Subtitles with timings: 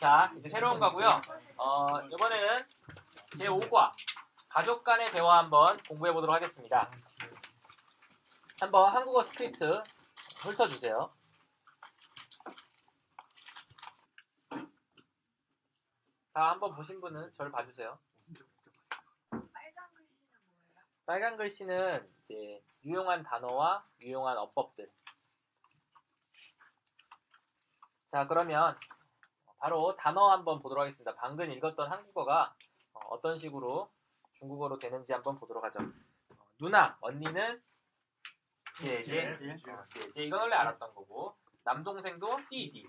[0.00, 1.20] 자, 이제 새로운 거고요.
[1.56, 2.66] 어, 이번에는
[3.38, 3.92] 제 5과
[4.48, 6.90] 가족 간의 대화 한번 공부해 보도록 하겠습니다.
[8.60, 9.82] 한번 한국어 스크립트
[10.42, 11.12] 훑어주세요.
[16.34, 17.98] 자, 한번 보신 분은 저를 봐주세요.
[21.06, 24.90] 빨간 글씨는 이제 유용한 단어와 유용한 어법들.
[28.08, 28.78] 자, 그러면
[29.58, 31.14] 바로 단어 한번 보도록 하겠습니다.
[31.16, 32.54] 방금 읽었던 한국어가
[32.92, 33.90] 어, 떤 식으로
[34.32, 35.80] 중국어로 되는지 한번 보도록 하죠.
[35.80, 37.62] 어, 누나, 언니는
[38.80, 40.24] 제제, 어, 제제.
[40.24, 42.86] 이건 원래 알았던 거고 남동생도 띠디,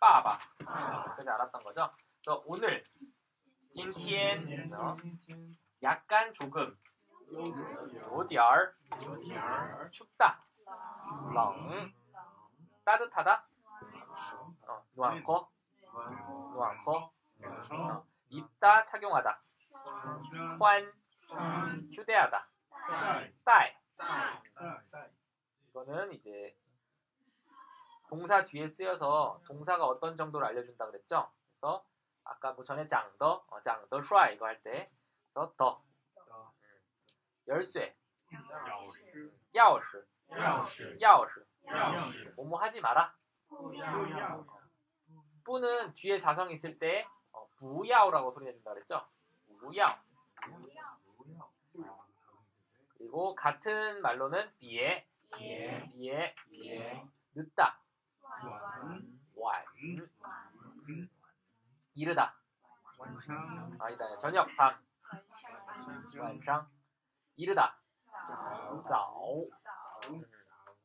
[0.00, 0.38] 빠바.
[0.58, 1.90] 그까지 알았던 거죠.
[2.24, 2.84] 그래서 오늘,
[3.74, 4.96] 징티엔, 어,
[5.82, 6.76] 약간 조금,
[7.30, 8.74] 요디얼,
[9.90, 10.44] 춥다,
[11.32, 11.92] 렁,
[12.84, 13.46] 따뜻하다,
[14.72, 15.48] 어, 누앙코,
[16.54, 19.36] 누앙코, 어, 입다, 착용하다,
[20.58, 20.92] 환,
[21.92, 22.48] 휴대하다,
[23.44, 23.72] 따이.
[25.68, 26.56] 이거는 이제
[28.08, 31.30] 동사 뒤에 쓰여서 동사가 어떤 정도를 알려준다 그랬죠.
[31.60, 31.84] 그래서
[32.24, 34.90] 아까 뭐 전에 장더, 어, 장더 슈아 이거 할 때,
[35.32, 35.82] 그래서 더,
[36.16, 36.48] 음,
[37.48, 37.94] 열쇠,
[39.54, 40.02] 야오시,
[41.02, 41.40] 야오시,
[42.36, 43.14] 뭐뭐 하지 마라.
[45.44, 49.06] 뿌는 뒤에 자성 있을 때 어, 무야오라고 소리내준다 그랬죠?
[49.60, 49.94] 부야오.
[52.96, 57.04] 그리고 같은 말로는 비에 비에 비에 비에
[57.34, 57.80] 늦다.
[59.34, 59.64] 완.
[61.94, 62.34] 이르다.
[63.78, 64.76] 아니다 저녁 밤.
[66.18, 66.68] 완상.
[67.36, 67.76] 이르다.
[68.88, 69.42] 자오.
[70.10, 70.24] 음.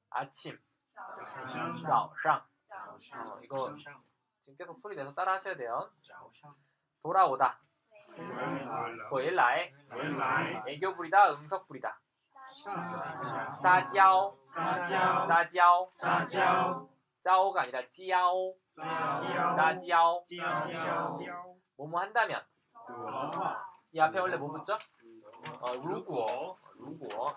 [0.10, 0.58] 아침.
[1.86, 2.46] 早上
[3.14, 3.76] 어, 이거
[4.48, 5.92] 지금 계속 소리 내서 따라 하셔야 돼요.
[7.04, 7.60] 돌아오다.
[9.10, 9.74] 고엘라에
[10.68, 12.00] 애교 부리다, 음석 부리다.
[13.62, 14.38] 사지아오
[15.28, 15.92] 사지아오
[17.24, 18.56] 짜오가 아니라 지아오.
[19.58, 20.26] 사지아오
[21.76, 22.42] 뭐뭐 한다면
[23.92, 24.78] 이 앞에 원래 뭐 붙죠?
[25.60, 27.36] 어, 루구어 루구어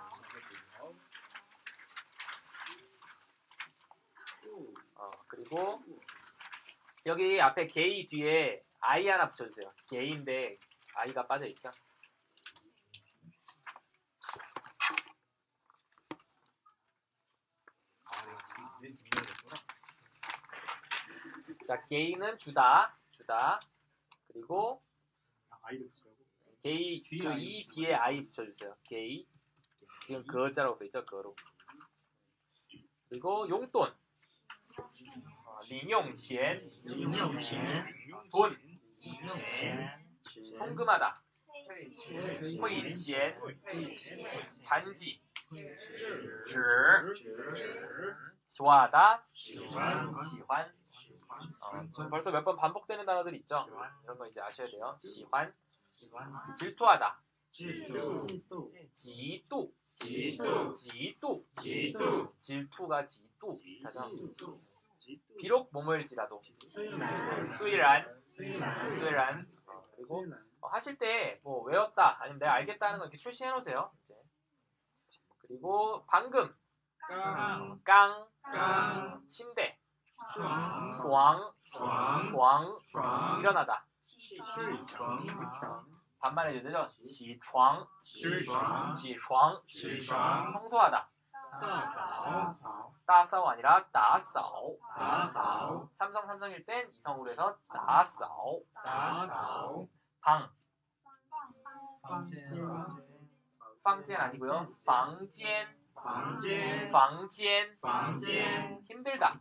[4.96, 5.82] 어, 그리고
[7.06, 9.72] 여기 앞에 게이 뒤에 아이 하나 붙여주세요.
[9.88, 10.58] 게이인데
[10.94, 11.70] 아이가 빠져 있죠.
[21.66, 23.60] 자, 게이는 주다, 주다.
[24.32, 24.82] 그리고
[26.62, 28.76] 게이 그이 뒤에 아이 붙여주세요.
[28.84, 29.26] 게이.
[30.02, 31.34] 지금 그자라고 써있죠, 그로.
[33.08, 33.94] 그리고 용돈.
[35.69, 36.71] 어, 링용치엔.
[38.31, 38.57] 돈.
[40.57, 41.21] 송금하다.
[42.67, 43.39] 회이치엔.
[44.65, 45.21] 반지.
[46.47, 46.59] 纸.
[48.49, 49.25] 좋아하다.
[50.23, 50.71] 喜欢.
[51.59, 53.67] 어, 지금 벌써 몇 번 반복되는 단어들 있죠?
[54.03, 54.97] 이런 거 이제 아셔야 돼요.
[55.03, 55.53] 喜欢.
[56.57, 57.21] 질투하다.
[58.93, 59.73] 지뚜.
[60.77, 61.45] 지뚜.
[62.39, 64.09] 질투가 지뚜 비슷하죠?
[65.39, 66.41] 비록 뭐뭐일지라도.
[67.57, 68.21] 수이란.
[68.97, 69.47] 수이란.
[69.67, 70.25] 어, 그리고
[70.61, 73.91] 어, 하실 때 뭐 외웠다 아니면 내가 알겠다는 거 이렇게 표시해 놓으세요.
[74.03, 74.15] 이제.
[75.39, 76.53] 그리고 방금.
[77.83, 78.27] 깡.
[79.29, 79.77] 침대.
[80.93, 81.53] 床.
[82.91, 83.39] 床.
[83.39, 83.85] 일어나다.
[86.19, 86.89] 반말해줘야 되죠?
[87.03, 87.87] 起床.
[88.83, 89.61] 起床.
[90.53, 91.09] 청소하다.
[93.10, 94.78] 따싸오 아니라 따싸오.
[94.96, 95.90] 따싸오.
[95.98, 98.62] 삼성 삼성일 땐 이성으로 해서 따싸오.
[98.72, 99.88] 따싸오.
[100.20, 100.48] 방.
[103.82, 104.76] 房间 아니고요.
[104.84, 105.76] 房间.
[105.96, 106.92] 房间.
[106.92, 107.78] 房间.
[107.80, 108.80] 房间.
[108.86, 109.40] 힘들다.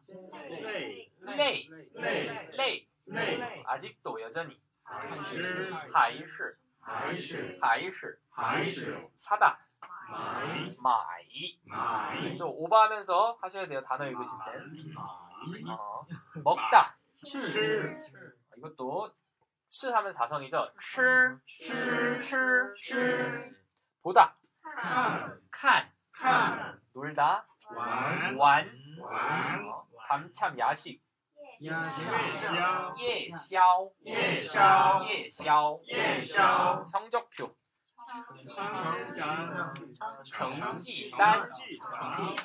[0.50, 1.12] 累.
[1.20, 1.70] 累.
[1.94, 2.88] 累.
[3.06, 3.64] 累.
[3.68, 4.60] 아직도 여전히.
[4.84, 6.34] 하이시.
[6.82, 7.38] 하이시.
[7.62, 7.98] 하이시.
[8.32, 9.10] 하이시.
[9.22, 9.60] 사다.
[10.79, 11.59] 마이.
[12.37, 13.83] 좀 오버하면서 하셔야 돼요.
[13.83, 15.71] 단어 읽으실 때.
[15.71, 16.07] 어,
[16.43, 16.97] 먹다.
[18.57, 19.11] 이것도
[19.69, 20.71] 치 하면 사성이죠.
[20.79, 23.53] 吃, 吃吃, 吃
[24.03, 28.69] 보다, 看 칸, 看 놀다, 玩 완,
[29.01, 31.03] 玩 어, 밤참 야식,
[31.61, 31.73] 夜
[32.39, 37.53] 宵 예샤오, 夜宵 예샤오, 夜宵 성적표,
[38.35, 38.55] 成
[39.15, 39.75] 长
[40.25, 42.37] 成绩单成绩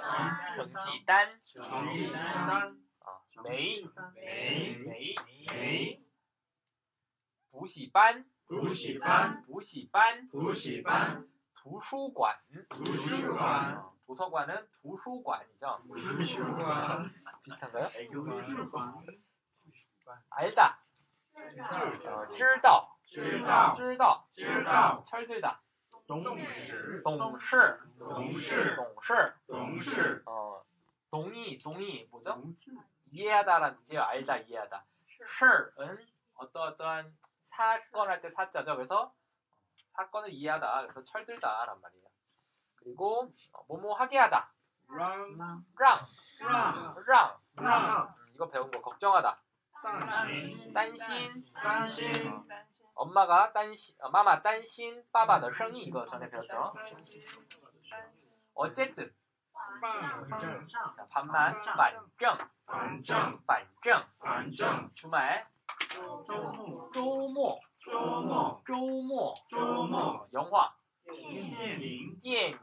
[0.55, 3.85] 경지단, 单成绩单 어, 메이,
[4.15, 5.15] 美 메이,
[5.51, 6.01] 美
[7.51, 11.25] 부시반, 补习班 부시반, 补习班
[11.55, 12.37] 도서관,
[12.69, 15.77] 图书馆 어, 도서관은 도서관이죠.
[15.87, 17.11] 图书馆
[17.43, 17.89] 비슷한가요?
[18.11, 18.93] 图书馆
[20.29, 20.79] 알다,
[21.35, 25.59] 어, 知道, 知道知道,知道 철들다,
[26.07, 30.61] 懂事懂事,懂事懂事, 懂事 어,
[31.09, 32.41] 동의, 동의 뭐죠?
[33.11, 34.03] 이해하다라는 뜻이에요.
[34.03, 34.85] 알다, 이해하다.
[35.27, 36.05] 실은
[36.35, 38.75] 어떠어떠한 사건 할 때 사자죠.
[38.75, 39.13] 그래서
[39.93, 40.81] 사건을 이해하다.
[40.83, 42.05] 그래서 철들다란 말이에요.
[42.75, 44.51] 그리고 어, 뭐뭐 하게 하다.
[44.91, 46.07] 让 랑, 让
[46.39, 47.39] 랑.
[47.55, 49.37] 让 음, 이거 배운 거 걱정하다.
[49.81, 51.45] 担心 딴신.
[51.53, 52.43] 担心
[52.93, 56.73] 엄마가 딴신, 어, 마마 딴신 빠바의 생이 이거 전에 배웠죠.
[58.55, 59.13] 어쨌든
[59.81, 64.05] 反正 자, 반만 반정, 反正 반정.
[64.19, 65.47] 反正 주말
[65.89, 70.73] 周末 周末周末周末周末 영화
[71.05, 72.59] 电影电影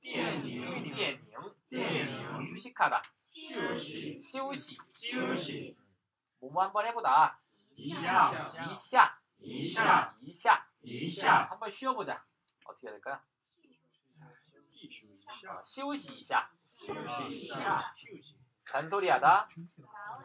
[0.00, 5.76] 电影电影电影 휴식하다 休息休息休息
[6.40, 7.38] 뭐뭐 한번 해보다
[7.76, 12.23] 一下 이샤 이샤 이샤 이샤 한번 쉬어보자.
[12.65, 13.19] 어떻게 해야 될까요?
[15.47, 16.49] 아, 시우시 이샤
[18.69, 19.47] 잔소리하다.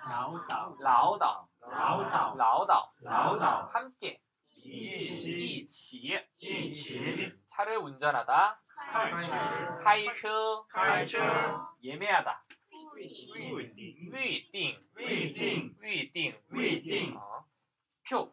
[0.08, 4.20] 라오다오 라오다오 라오다오 라오다오 함께.
[4.50, 6.18] 이치.
[6.38, 7.32] 이치.
[7.48, 8.60] 차를 운전하다.
[9.82, 10.28] 카이크
[11.82, 12.44] 예매하다.
[14.14, 14.78] 위딩.
[14.96, 15.74] 위딩.
[15.80, 16.42] 위딩.
[16.50, 17.16] 위딩.
[17.16, 17.44] 어.
[18.08, 18.32] 표.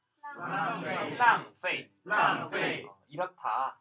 [0.36, 3.78] 浪费 낭페이 浪费 어, 이렇다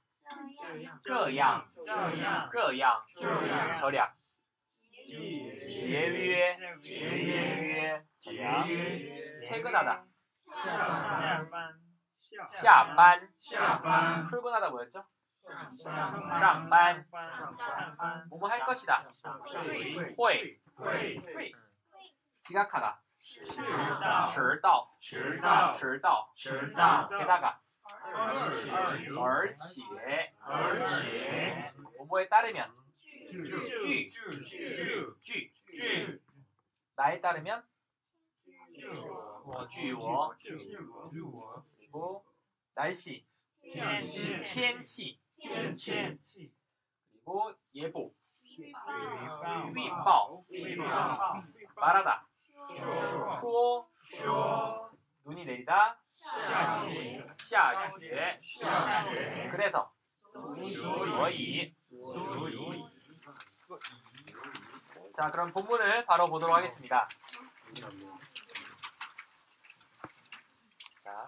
[1.02, 4.16] 这样这样 这样 这样 절약
[5.04, 10.06] 节 节约 节 절약 约 퇴근하다
[10.54, 11.80] 下班
[12.48, 15.04] 下班 下班 출근하다 뭐였죠?
[15.84, 17.56] 上 반 上
[17.98, 19.06] 班 뭐뭐 할 것이다
[20.18, 21.54] 会 회 会
[22.40, 23.46] 지각하다 迟
[24.02, 27.60] 到迟到迟到迟到迟到 게다가
[28.14, 28.72] 而且
[29.18, 32.72] 而且而且 뭐뭐에 따르면
[33.32, 36.22] 据据据 쥐 据
[36.96, 37.64] 나에 따르면
[39.46, 40.80] 我据我据
[41.22, 42.26] 我 그리고
[42.74, 43.26] 날씨
[43.62, 45.76] 天气 天气 天
[46.22, 46.54] 气
[47.12, 51.44] 그리고 예보 预预报报 预报
[51.76, 52.28] 말하다
[52.75, 54.91] 추워 추워
[55.25, 55.99] 눈이 내리다.
[57.39, 58.41] 샤슈에
[59.51, 59.93] 그래서
[60.35, 61.75] 소이.
[65.17, 67.09] 자 그럼 본문을 바로 보도록 하겠습니다.
[71.05, 71.25] 자,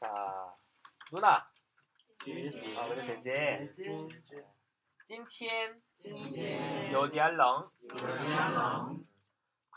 [0.00, 0.54] 자
[1.12, 1.36] 누나.
[1.36, 3.70] 아 그래 대제
[5.04, 5.82] 찐티엔
[6.92, 7.70] 여디알렁.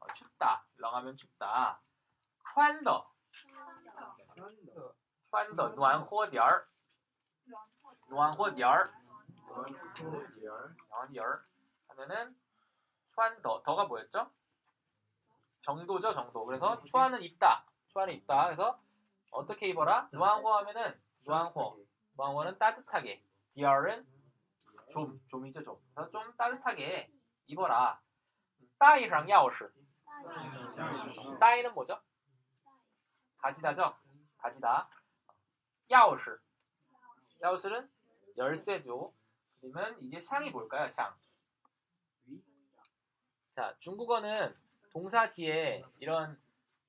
[0.00, 0.64] 어, 춥다.
[0.76, 1.80] 렁하면 춥다.
[2.52, 3.06] 穿的
[5.30, 6.66] 穿的暖和点儿
[8.08, 8.90] 暖和点儿
[9.48, 9.64] 暖
[10.88, 11.44] 和点儿
[11.88, 12.36] 하면은
[13.14, 14.30] 穿더 더가 뭐였죠?
[15.62, 16.44] 정도죠, 정도.
[16.46, 17.66] 그래서 추안은 입다.
[17.88, 18.46] 추안은 입다.
[18.46, 18.80] 그래서
[19.30, 20.08] 어떻게 입어라?
[20.12, 21.84] 누앙호 하면은 누앙호.
[22.16, 23.22] 누앙호는 따뜻하게.
[23.54, 24.06] 디얼은
[24.92, 25.76] 좀, 좀이죠, 좀.
[25.94, 27.12] 그래서 좀 따뜻하게
[27.46, 28.00] 입어라.
[28.85, 29.63] 따이랑 야오시.
[31.39, 31.99] 따이는 뭐죠?
[33.39, 33.95] 가지다죠?
[34.37, 34.87] 가지다.
[35.89, 36.25] 야오시.
[37.41, 37.89] 야오시는
[38.37, 39.11] 열쇠죠.
[39.59, 40.87] 그러면 이게 샹이 뭘까요?
[40.91, 41.15] 샹.
[43.55, 44.55] 자, 중국어는
[44.91, 46.39] 동사 뒤에 이런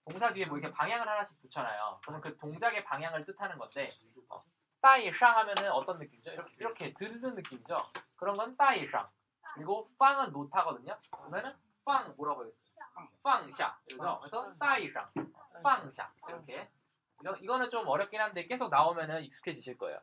[0.05, 2.00] 동사 뒤에 뭐 이렇게 방향을 하나씩 붙여놔요.
[2.03, 3.97] 그러면 그 동작의 방향을 뜻하는 건데
[4.29, 4.45] 어,
[4.83, 6.31] 따이상 하면은 어떤 느낌이죠?
[6.31, 7.75] 이렇게 이렇게 들는 느낌이죠.
[8.17, 9.09] 그런 건 따이상.
[9.55, 10.99] 그리고 빵은 노타거든요.
[11.11, 12.51] 그러면은 빵 뭐라고 해요?
[13.24, 13.78] 빵샤.
[13.90, 14.20] 그죠?
[14.22, 15.06] 그래서 따이상,
[15.63, 16.70] 빵샤 이렇게.
[17.22, 20.00] 이거, 이거는 좀 어렵긴 한데 계속 나오면은 익숙해지실 거예요.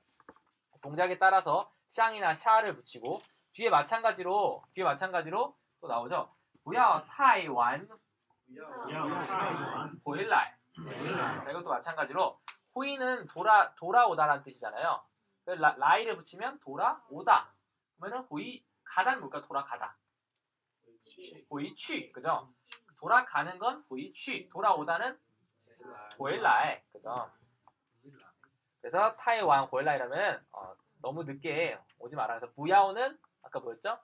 [0.82, 3.20] 동작에 따라서 샹이나 샤를 붙이고
[3.52, 6.30] 뒤에 마찬가지로 뒤에 마찬가지로 또 나오죠.
[6.64, 7.88] 不要太晚
[10.04, 10.54] 回来.
[11.44, 12.38] 자, 이것도 마찬가지로
[12.74, 15.00] 호이는 돌아 돌아오다라는 뜻이잖아요.
[15.44, 17.48] 그래서 라, 라이를 붙이면 돌아오다.
[17.98, 19.42] 그러면은 호이 가다는 뭘까?
[19.46, 19.96] 돌아가다.
[21.50, 22.48] 호이 취 그죠?
[22.98, 25.18] 돌아가는 건 호이 취 돌아오다는
[26.18, 27.30] 호일라이 그죠?
[28.80, 32.38] 그래서 타이완 호일라이라면 어, 너무 늦게 오지 마라.
[32.38, 33.98] 그래서 부야오는 아까 뭐였죠?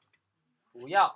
[0.72, 1.10] 부야오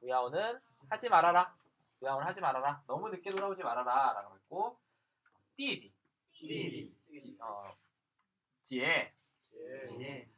[0.00, 1.54] 부야오는 하지 말아라.
[2.00, 2.82] 부야오는 하지 말아라.
[2.86, 4.12] 너무 늦게 돌아오지 말아라.
[4.14, 4.78] 라고 했고
[5.56, 5.92] 띠디
[6.32, 6.92] 지-
[7.40, 7.76] 어,
[8.64, 9.12] 지에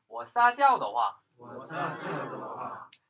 [0.08, 1.20] 我撒娇的话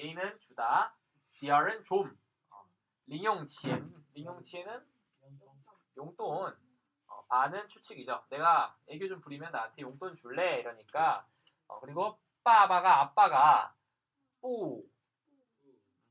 [0.00, 0.94] A는 주다.
[1.34, 2.18] DR은 좀.
[2.50, 2.64] 어,
[3.06, 3.94] 링용치엔.
[4.14, 4.86] 링용치엔은
[5.96, 6.56] 용돈.
[7.06, 8.24] 어, 반은 추측이죠.
[8.30, 10.60] 내가 애교 좀 부리면 나한테 용돈 줄래?
[10.60, 11.26] 이러니까.
[11.68, 13.74] 어, 그리고 빠바가 아빠가
[14.40, 14.88] 뿌.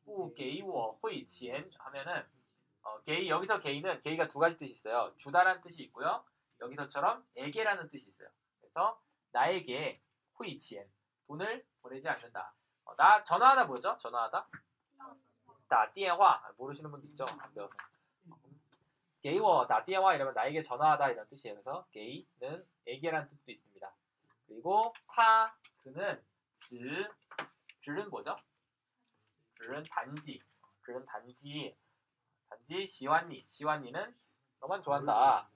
[0.05, 2.25] 뿌 게이워 어, 호이치엔 하면은
[2.83, 5.13] 어, 게이 여기서 게이는 게이가 두 가지 뜻이 있어요.
[5.17, 6.23] 주다라는 뜻이 있고요.
[6.61, 8.29] 여기서처럼 애게라는 뜻이 있어요.
[8.59, 10.01] 그래서 나에게
[10.37, 10.87] 호이치엔.
[11.27, 12.53] 돈을 보내지 않는다.
[12.89, 13.95] 어, 나 전화하다 뭐죠?
[13.97, 14.47] 전화하다?
[15.67, 17.25] 나电화 모르시는 분도 있죠.
[17.39, 17.53] 안
[19.21, 21.55] 게이워 나电화 이러면 나에게 전화하다 이런 뜻이에요.
[21.55, 23.91] 그래서 게이는 애기라는 뜻도 있습니다.
[24.47, 26.19] 그리고 타 그는
[26.61, 27.07] 즈
[27.81, 28.35] 줄은 뭐죠?
[29.57, 30.41] 줄은 단지
[30.83, 31.75] 줄은 단지
[32.49, 34.15] 단지 시완니 시완니는
[34.61, 35.47] 너만 좋아한다.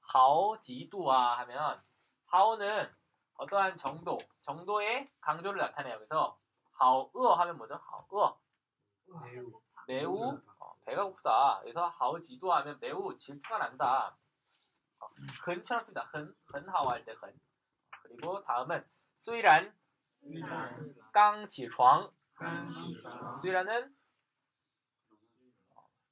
[0.00, 1.78] 하오 지두아 하면
[2.26, 2.90] 하오는
[3.34, 5.98] 어떠한 정도 정도의 강조를 나타내요.
[5.98, 6.38] 그래서
[6.78, 7.74] 하오 으어 하면 뭐죠?
[7.74, 8.40] 하오 으어.
[9.86, 11.60] 매우 어, 배가 고프다.
[11.62, 14.16] 그래서 하오 지두 하면 매우 질투가 난다.
[15.00, 15.06] 어,
[15.44, 16.08] 흔처럼 씁니다.
[16.12, 17.32] 흔, 흔하오 할때 흔.
[18.02, 18.84] 그리고 다음은
[19.20, 19.74] 수이란
[21.12, 22.12] 깡起床
[23.40, 23.96] 수이라는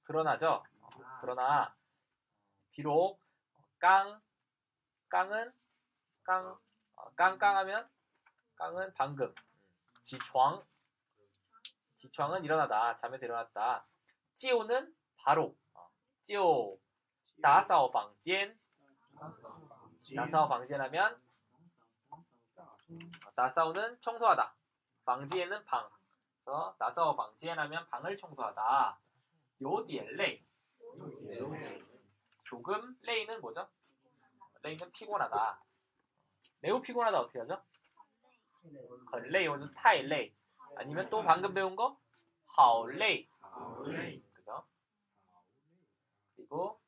[0.05, 0.65] 그러나죠.
[0.81, 0.89] 어,
[1.21, 1.75] 그러나
[2.73, 3.21] 비록
[3.79, 4.21] 깡
[5.09, 5.53] 깡은
[6.25, 6.59] 깡
[6.97, 7.89] 어, 깡깡하면
[8.57, 9.33] 깡은 방금
[10.07, 10.65] 지床
[11.97, 13.85] 지床은 일어나다 잠에서 일어났다.
[14.37, 15.91] 찌오는 바로 어,
[16.23, 16.79] 찌오
[17.43, 18.57] 다사오 방젠
[20.15, 21.21] 다사오 방젠하면
[23.35, 24.55] 다사오는 청소하다.
[25.05, 25.91] 방지에는 방.
[26.45, 28.99] 그래서 나사오 방지에하면 방을 청소하다.
[29.61, 30.47] 요디에 레이.
[32.45, 33.69] 조금 레이는 뭐죠?
[34.63, 35.61] 레이는 피곤하다.
[36.61, 37.61] 매우 피곤하다 어떻게 하죠?
[39.12, 40.34] 헐레이 혹은 타이레이.
[40.76, 42.00] 아니면 또 방금 배운 거?
[42.48, 43.28] 하오레이.
[44.34, 44.64] 그죠?
[46.36, 46.80] 그리고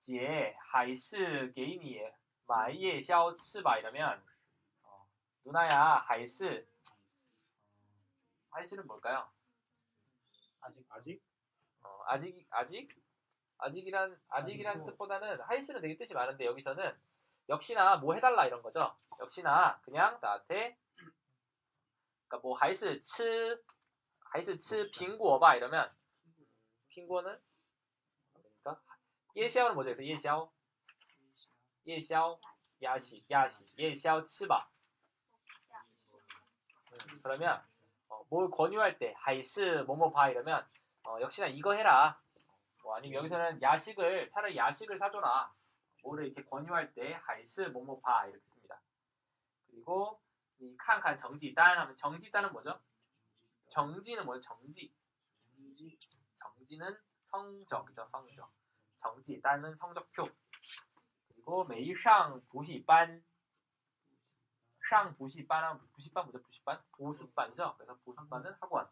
[0.00, 2.00] 姐还是给你
[2.46, 4.22] 买夜宵吃吧 이러면
[4.82, 5.06] 어,
[5.44, 6.66] 누나야 还是
[8.50, 9.28] 하이스는 뭘까요?
[10.90, 11.22] 아직
[11.82, 12.88] 어, 아직 아직
[13.58, 16.96] 아직이란 아직이란 뜻보다는 하이스는 되게 뜻이 많은데 여기서는
[17.48, 18.96] 역시나 뭐 해달라 이런 거죠.
[19.20, 20.78] 역시나 그냥 나한테
[22.33, 23.23] 그러니까 뭐 하이스 치
[24.31, 25.89] 하이스 치 빙고봐 이러면
[26.89, 27.39] 빙고는
[28.63, 28.83] 그러니까
[29.35, 29.95] 예샤오는 뭐죠?
[29.95, 30.51] 그래서 예샤오
[31.85, 32.39] 예샤오
[32.81, 34.67] 야시 야시 예샤오 치바
[36.93, 37.61] 음, 그러면
[38.09, 40.65] 어, 뭘 권유할 때 还是 뭐뭐 吧 이러면
[41.03, 42.19] 어, 역시나 이거 해라.
[42.83, 45.53] 뭐 아니면 여기서는 야식을 차라리 야식을 사줘라.
[46.03, 48.79] 뭐를 이렇게 권유할 때 还是 뭐뭐 吧 이렇게 씁니다.
[49.67, 50.19] 그리고
[50.77, 52.79] 看看 정지단 하면 정지단은 뭐죠?
[53.67, 54.41] 정지는 뭐죠?
[54.41, 54.93] 정지.
[56.39, 56.97] 정지는
[57.31, 58.07] 성적이죠.
[58.11, 58.51] 성적.
[59.01, 60.29] 정지단은 성적표.
[61.27, 63.23] 그리고 매일 상 부시반
[64.89, 66.41] 상 부시반은 부시반 뭐죠?
[66.43, 66.81] 부시반?
[66.97, 67.75] 보습반이죠.
[67.77, 68.87] 그래서 보습반은 학원.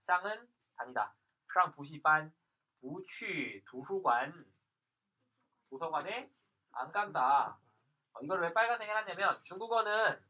[0.00, 1.14] 쌍은 다니다.
[1.52, 2.32] 상 부시반
[2.80, 4.46] 무취 도서관
[5.70, 6.30] 도서관에
[6.72, 7.58] 안 간다.
[8.12, 10.20] 어, 이걸 왜 빨간색 해놨냐면 중국어는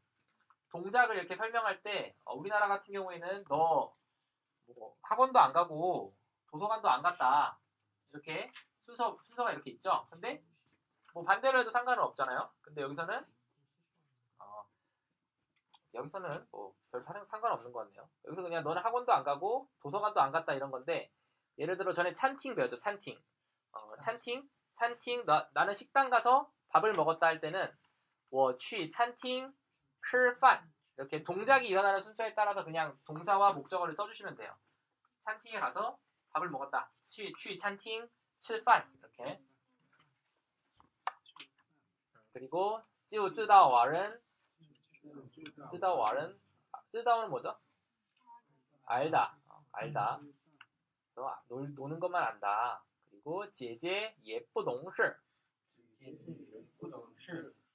[0.83, 3.95] 동작을 이렇게 설명할 때 어, 우리나라 같은 경우에는 너
[4.75, 6.13] 뭐, 학원도 안 가고
[6.51, 7.57] 도서관도 안 갔다
[8.11, 8.51] 이렇게
[8.85, 10.07] 순서 순서가 이렇게 있죠.
[10.09, 10.43] 근데
[11.13, 12.51] 뭐 반대로 해도 상관은 없잖아요.
[12.61, 13.25] 근데 여기서는
[14.39, 14.65] 어,
[15.93, 18.09] 여기서는 뭐별 상관없는 것 같네요.
[18.25, 21.09] 여기서 그냥 너는 학원도 안 가고 도서관도 안 갔다 이런 건데
[21.57, 22.79] 예를 들어 전에 찬팅 배웠죠.
[22.79, 23.17] 찬팅.
[23.71, 27.71] 어, 찬팅 찬팅 나, 나는 식당 가서 밥을 먹었다 할 때는
[28.29, 29.53] 我去 찬팅
[30.09, 34.55] 클판 이렇게 동작이 일어나는 순서에 따라서 그냥 동사와 목적어를 써주시면 돼요.
[35.23, 35.97] 찬팅에 가서
[36.31, 36.89] 밥을 먹었다.
[37.01, 38.07] 취, 취 찬팅,
[38.37, 39.41] 칠판 이렇게
[42.33, 44.21] 그리고 찌우 쯔다오 왈은
[45.71, 46.39] 쯔다오 왈은
[46.71, 47.57] 아, 쯔다오는 뭐죠?
[48.85, 50.19] 알다 어, 알다
[51.47, 52.83] 놀, 노는 것만 안다.
[53.09, 55.15] 그리고 제제 예쁘동실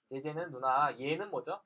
[0.08, 1.62] 제제는 누나 얘는 뭐죠?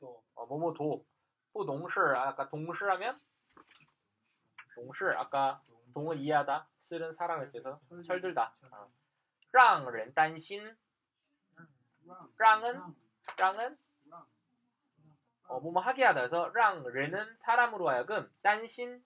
[0.00, 1.04] 어, 뭐뭐 도
[1.52, 3.20] 부동실 아까 동실하면
[4.74, 5.62] 동실 아까
[5.94, 8.88] 동을 이해하다 실은 사랑을 뜻해서 철들다 어.
[9.52, 10.76] 让人担心
[12.36, 12.82] 랑은
[13.38, 13.78] 랑은
[15.46, 19.04] 어, 뭐뭐 하게 하다 그래서 让人은 사람으로 하여금 担心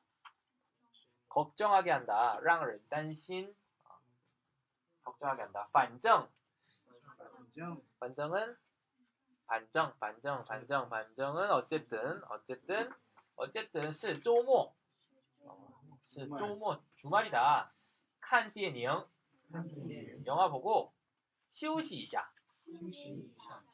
[1.28, 2.38] 걱정하게 한다.
[2.42, 3.54] 让人担心
[3.85, 3.99] 어,
[5.04, 5.68] 걱정하게 한다.
[5.73, 6.28] 反正
[8.00, 8.56] 반정은
[9.52, 12.91] 반정, 반정, 반정, 반정은 어쨌든, 어쨌든,
[13.36, 14.75] 어쨌든, 是周末,
[15.45, 17.73] 어, 是周末, 주말이다.
[18.21, 19.06] 看电影,
[20.26, 20.93] 영화 보고,
[21.49, 22.30] 休息一下.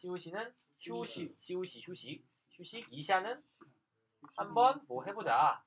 [0.00, 3.42] 休息는 휴식, 휴식, 휴식, 휴식, 이샤는
[4.36, 5.64] 한번 뭐 해보자.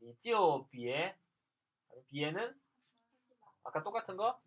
[0.00, 1.16] 你就别
[2.08, 2.58] 비에는
[3.64, 4.40] 아까 똑같은 거?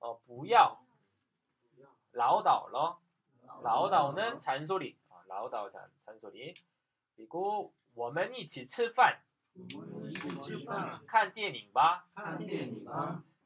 [0.00, 0.80] 어, 不要
[2.12, 3.00] 라오다오러
[3.62, 6.54] 라오다오는 잔소리 어, 라오다오 잔, 잔소리
[7.16, 9.20] 그리고 我们一起吃饭
[11.06, 12.04] 看电影吧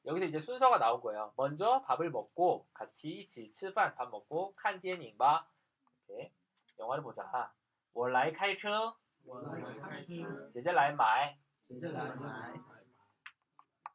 [0.07, 5.47] 여기서 이제 순서가 나온 거예요 먼저 밥을 먹고 같이 이치 吃饭밥 먹고 看电影吧
[6.09, 6.33] 이렇게
[6.79, 7.53] 영화를 보자
[7.93, 8.95] 我来开车
[10.55, 11.37] 姐姐来买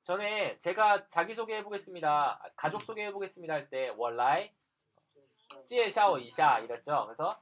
[0.03, 2.39] 전에 제가 자기소개해 보겠습니다.
[2.57, 4.51] 가족 소개해 보겠습니다 할 때 월라이
[5.65, 7.05] 찌에샤오 이샤 이랬죠.
[7.05, 7.39] 그래서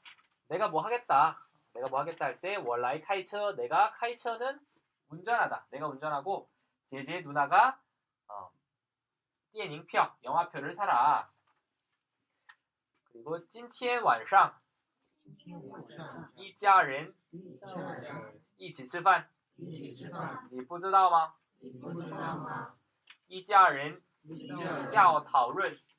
[0.47, 1.39] 내가 뭐 하겠다.
[1.73, 4.59] 내가 뭐 하겠다 할 때 월라이 카이처 내가 카이처는
[5.09, 5.67] 운전하다.
[5.71, 6.49] 내가 운전하고
[6.85, 7.79] 제제 누나가
[8.27, 8.51] 어,
[9.53, 11.29] 띠에닝표 영화표를 사라.
[13.11, 14.59] 그리고 찐티엔晚上
[16.35, 17.13] 一家人
[18.57, 19.29] 一起吃饭
[20.49, 21.33] 你不知道吗
[23.27, 24.01] 一家人
[24.93, 25.77] 要讨论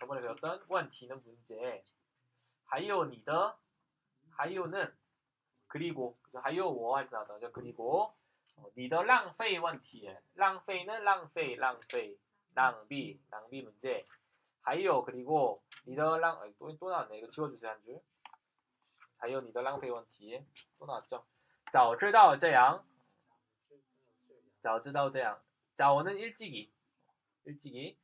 [0.00, 1.84] 저번에 배웠던 원티는 문제
[2.66, 3.58] 하이오 니더
[4.30, 4.92] 하이오는
[5.68, 6.38] 그리고 그죠?
[6.38, 8.14] 하이오 워할 때 나왔던 거죠 그리고
[8.56, 12.18] 어, 니더 랑페이 원티 랑페이는 랑페이 랑페이
[12.54, 14.04] 낭비 낭비 문제
[14.62, 18.00] 하이오 그리고 니더 랑 아니, 또, 또 나왔네 이거 지워주세요 한줄
[19.18, 20.44] 하이오 니더 랑페이 원티
[20.78, 21.24] 또 나왔죠
[21.72, 22.84] 早知道这样
[24.62, 25.40] 早知道这样
[25.74, 26.72] 자오는 일찍이
[27.44, 27.98] 일찍이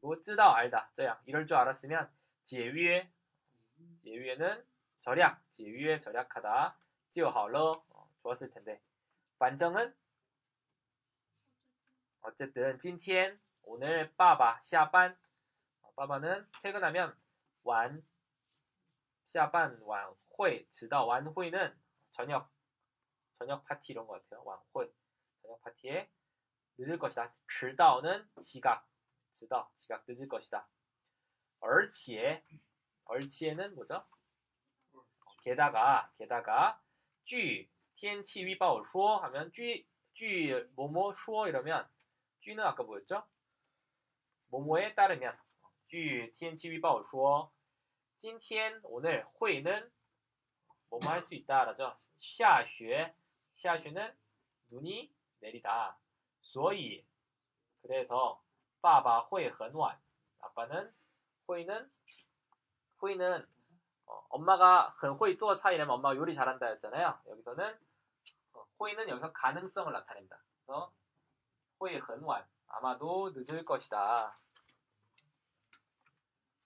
[0.00, 1.18] 그리고 쓰다 알다 저양.
[1.26, 2.10] 이럴 줄 알았으면
[2.44, 3.10] 제위에
[4.04, 4.64] 제위에는
[5.02, 6.76] 절약 제위에 절약하다
[7.10, 7.72] 지어하러.
[7.90, 8.80] 어, 좋았을 텐데.
[9.38, 9.94] 반정은
[12.22, 15.16] 어쨌든 찐티엔 오늘 빠바 시아반
[15.82, 17.14] 어, 빠바는 퇴근하면
[17.62, 18.02] 완
[19.26, 21.74] 시아반 완회 지다 완회는
[22.12, 22.50] 저녁
[23.38, 24.42] 저녁 파티 이런 거 같아요.
[24.44, 24.90] 완회
[25.42, 26.10] 저녁 파티에
[26.78, 27.32] 늦을 것이다.
[27.60, 28.86] 迟到는 지각.
[29.38, 30.66] 지다 지각되질 것이다.
[31.60, 32.42] 얼치에
[33.06, 34.04] 얼치에는 뭐죠?
[35.42, 36.80] 게다가 게다가
[37.24, 41.88] 쥐 티엔치 위바오 쇼 하면 쥐쥐 모모 쇼 이러면
[42.42, 43.22] 쥐는 아까 뭐였죠?
[44.48, 45.36] 모모에 따르면
[45.88, 47.50] 쥐 티엔치 위바오 쇼
[48.18, 49.90] 찐티엔 오늘 회는
[50.90, 51.96] 뭐뭐 할 수 있다라죠.
[52.18, 52.84] 샤슈
[53.56, 54.14] 샤슈는
[54.70, 55.98] 눈이 내리다.
[56.40, 57.04] 소이
[57.82, 58.42] 그래서
[58.83, 59.97] 爸爸会很晚
[60.39, 60.93] 아빠는
[61.47, 61.89] 会는
[62.99, 63.45] 会는
[64.05, 67.19] 어, 엄마가 很会做菜 이라면 엄마가 요리 잘한다 였잖아요.
[67.27, 67.77] 여기서는
[68.53, 70.37] 어, 会는 여기서 가능성을 나타낸다.
[70.65, 70.91] 그래서
[71.79, 74.35] 会很晚 아마도 늦을 것이다.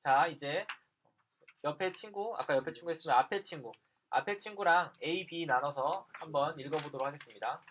[0.04, 0.68] 자, 이제
[1.64, 3.72] 옆에 친구, 아까 옆에 친구 했으면 앞에 친구,
[4.10, 7.62] 앞에 친구랑 A, B 나눠서 한번 읽어보도록 하겠습니다.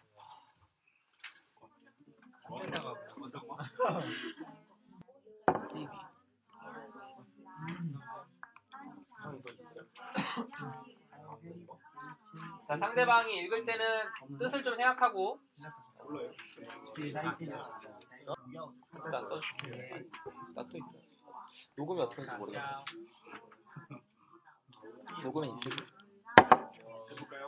[12.67, 13.85] 자, 상대방이 읽을 때는
[14.39, 15.39] 뜻을 좀 생각하고
[19.11, 20.05] 나 써줄게.
[20.55, 20.87] 나또 있다.
[21.75, 22.83] 녹음이 어떻게 되는지 모르겠어.
[25.23, 25.71] 녹음은 있을
[27.11, 27.47] 해볼까요?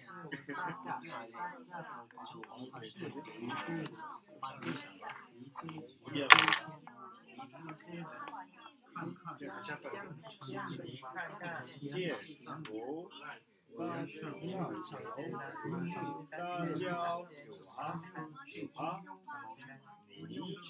[0.53, 2.15] 发价发价的话，
[2.57, 2.91] 我还是
[3.41, 3.65] 满足
[4.41, 4.63] 满足
[5.37, 6.29] 一个一个。
[8.93, 9.83] 看看这个价格，
[10.47, 10.47] 你
[11.01, 11.89] 看看建
[12.69, 13.09] 国
[13.77, 14.29] 八十二
[14.83, 14.89] 桥，
[16.29, 16.35] 大
[16.73, 16.83] 交
[17.25, 17.73] 九八
[18.45, 18.77] 九八，
[20.17, 20.69] 你这这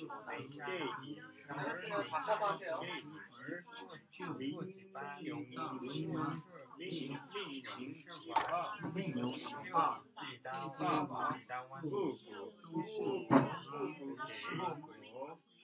[4.11, 6.41] 这儿零零零。
[6.89, 12.15] 请立即前往并游前往记得勿忘记当晚所有的
[12.61, 14.15] 付出所有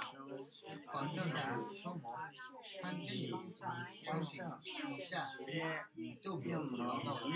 [0.00, 0.10] 春
[0.86, 1.38] 黄正直，
[1.80, 2.18] 说魔，
[2.82, 3.32] 看真理，
[4.04, 5.30] 相信无下，
[6.20, 6.98] 就变魔了。
[7.04, 7.30] 放弃，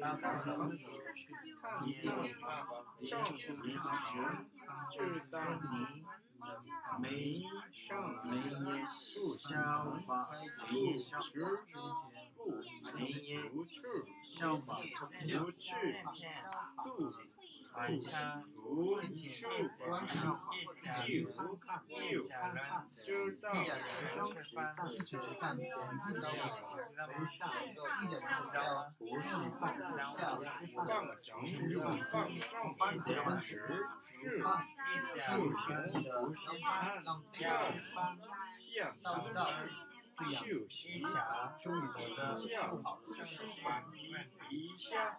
[0.00, 0.74] 放弃，放弃，
[1.60, 4.18] 放弃，放弃，放弃，
[4.66, 4.98] 放弃，
[5.30, 5.64] 放弃，
[6.98, 7.04] 没
[7.72, 7.86] 上
[8.26, 9.54] 没烟，不消
[10.04, 10.10] 法，
[10.68, 10.72] 不
[11.22, 11.30] 吃，
[12.36, 12.38] 不
[12.92, 13.78] 没烟，不去，
[14.36, 15.68] 消法，不去，
[16.82, 17.39] 不。
[17.72, 19.46] 传承，无尽数
[19.78, 20.10] 光明
[20.52, 21.24] 一家人，
[21.88, 21.90] 一
[22.28, 22.56] 家人
[22.90, 23.92] 知道一家人吃
[24.54, 26.36] 饭，看电视，知道吗？
[26.58, 27.10] 知道吗？
[28.00, 28.58] 一家人知道？
[30.04, 31.16] 下午是放，的
[33.02, 33.18] 平安，
[37.32, 37.66] 下午
[38.60, 38.68] 见
[39.02, 39.36] 到的。
[40.20, 40.44] 一下，
[41.62, 41.98] 祝你的
[42.34, 43.14] 下午好，祝
[44.76, 45.18] 下。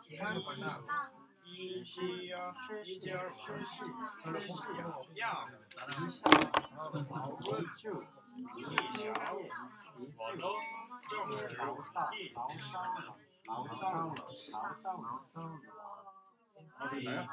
[14.33, 14.51] 七
[15.71, 15.86] 八
[16.76, 17.28] 看地人，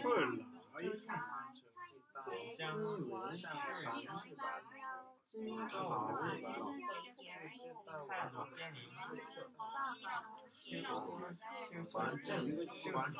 [0.02, 1.10] 太晚，
[2.14, 2.18] 走
[2.58, 2.88] 江湖
[3.38, 4.42] 上耍一把。
[11.92, 12.28] 反正
[12.92, 13.20] 反正。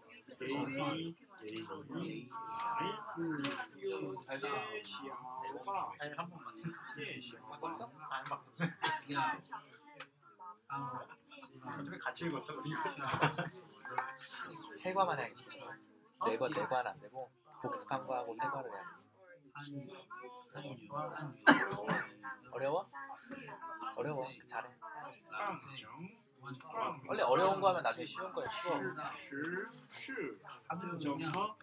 [14.77, 15.49] 세 과만 해야겠어.
[16.25, 19.01] 네거 네 과는 안 되고 복습한 거하고 세 과를 해야겠어.
[22.51, 22.89] 어려워?
[23.95, 24.27] 어려워.
[24.47, 24.69] 잘해.
[26.40, 28.78] 放成放 원래 어려운 거 하면 나중에 쉬운 거야, 쉬워.
[29.14, 30.38] 实是
[31.00, 31.56] 怎么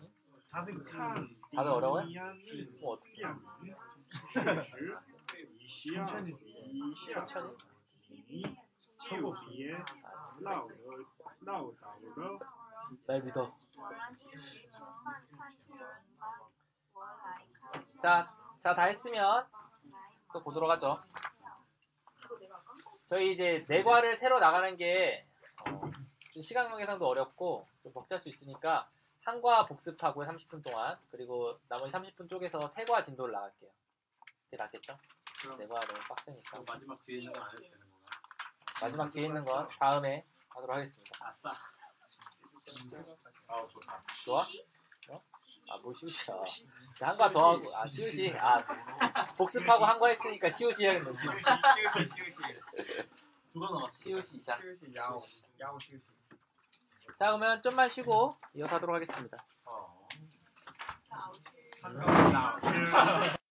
[0.49, 2.05] 他那个看 다들 어려워요?
[2.45, 3.75] 是 뭐 어떻게 变明
[4.29, 4.99] 事实
[5.59, 5.67] 以
[6.05, 7.55] 下以下 천천히?
[8.27, 8.43] 你
[8.99, 9.75] 就别
[10.39, 10.73] 唠了
[11.41, 11.83] 唠叨
[12.15, 12.39] 了。
[13.07, 13.51] 날 믿어.
[18.01, 19.45] 자, 자, 다 했으면
[20.31, 21.01] 또 보도록 하죠.
[23.08, 25.24] 저희 이제 내과를 새로 나가는 게
[25.66, 25.80] 어,
[26.32, 28.88] 좀 시간 관계상도 어렵고 좀 벅찰 수 있으니까
[29.24, 33.70] 한과 복습하고요 30분 동안 그리고 나머지 30분 쪼개서 세과 진도를 나갈게요.
[34.44, 34.98] 그게 낫겠죠?
[35.58, 38.10] 내과 너무 빡세니까 마지막 뒤에 있는 건안 해도 되는 건가?
[38.80, 41.16] 마지막 뒤에 있는 건 다음에 하도록 하겠습니다.
[41.20, 41.52] 아싸
[43.46, 44.44] 아우 좋다 좋아?
[45.68, 45.74] 어?
[45.74, 46.35] 아, 뭐 시우시야.
[47.00, 48.35] 한과 더 하고, 아, 시우시.
[48.38, 48.64] 아,
[49.37, 51.38] 복습하고 한 거 했으니까 시우시 해야겠네, 시우시.
[51.92, 52.37] 시우시 시우시
[53.52, 54.42] 두번 남았어 시우시.
[54.42, 55.22] 자, 시우시 야오
[55.61, 56.02] 야오 시우시
[57.18, 59.37] 자, 그러면 좀만 쉬고 이어서 하도록 하겠습니다.
[59.64, 60.09] 어
[61.11, 61.33] 나오